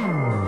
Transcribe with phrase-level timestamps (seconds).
[0.00, 0.39] Mm-hmm.